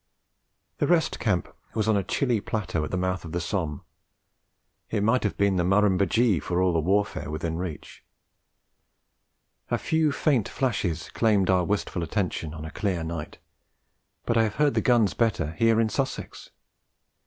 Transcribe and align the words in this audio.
The 0.79 0.87
Rest 0.87 1.19
Camp 1.19 1.47
was 1.75 1.87
on 1.87 1.95
a 1.95 2.03
chilly 2.03 2.41
plateau 2.41 2.83
at 2.83 2.89
the 2.89 2.97
mouth 2.97 3.23
of 3.23 3.33
the 3.33 3.39
Somme: 3.39 3.83
it 4.89 5.03
might 5.03 5.21
have 5.23 5.37
been 5.37 5.57
the 5.57 5.63
Murrambidgee 5.63 6.39
for 6.41 6.59
all 6.59 6.73
the 6.73 6.79
warfare 6.79 7.29
within 7.29 7.55
reach. 7.59 8.03
A 9.69 9.77
few 9.77 10.11
faint 10.11 10.49
flashes 10.49 11.11
claimed 11.11 11.51
our 11.51 11.63
wistful 11.63 12.01
attention 12.01 12.51
on 12.51 12.65
a 12.65 12.71
clear 12.71 13.03
night, 13.03 13.37
but 14.25 14.37
I 14.37 14.41
have 14.43 14.55
heard 14.55 14.73
the 14.73 14.81
guns 14.81 15.13
better 15.13 15.51
here 15.51 15.79
in 15.79 15.87
Sussex. 15.87 16.49